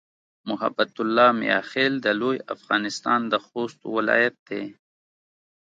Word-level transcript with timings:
محبت 0.49 0.93
الله 1.03 1.29
"میاخېل" 1.41 1.93
د 2.05 2.07
لوی 2.21 2.37
افغانستان 2.55 3.19
د 3.31 3.33
خوست 3.45 3.79
ولایت 3.95 4.35
دی. 4.49 4.63